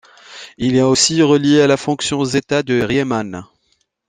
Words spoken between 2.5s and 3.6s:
de Riemann.